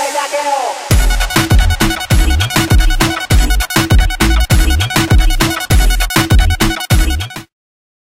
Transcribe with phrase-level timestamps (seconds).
[0.00, 0.79] 回だけの